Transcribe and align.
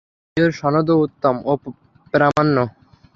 এর 0.37 0.49
সনদও 0.59 0.95
উত্তম 1.05 1.35
ও 1.45 1.53
প্রামাণ্য। 2.13 2.57